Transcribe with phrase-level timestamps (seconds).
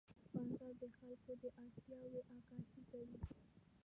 [0.39, 3.19] بازار د خلکو د اړتیاوو عکاسي کوي.